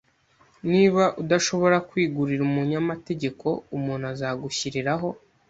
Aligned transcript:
Niba 0.71 1.03
udashobora 1.21 1.77
kwigurira 1.89 2.41
umunyamategeko, 2.49 3.47
umuntu 3.77 4.05
azagushyiriraho 4.13 5.07